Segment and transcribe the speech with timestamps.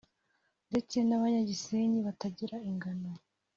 [0.69, 3.09] ndetse n’abanyagisenyi batagira ingano